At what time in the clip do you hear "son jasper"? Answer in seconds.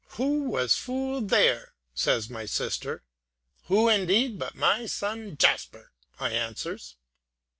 4.87-5.91